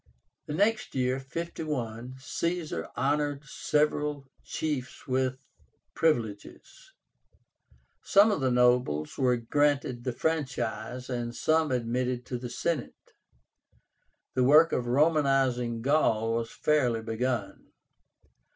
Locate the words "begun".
17.03-17.67